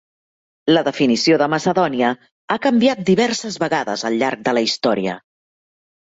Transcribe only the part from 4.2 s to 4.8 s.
llarg de la